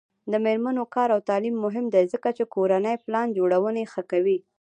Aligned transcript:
د 0.31 0.33
میرمنو 0.45 0.83
کار 0.95 1.09
او 1.15 1.19
تعلیم 1.29 1.55
مهم 1.65 1.85
دی 1.93 2.03
ځکه 2.13 2.29
چې 2.37 2.43
کورنۍ 2.53 2.95
پلان 3.05 3.27
جوړونې 3.37 3.83
ښه 3.91 4.01
کوي. 4.11 4.37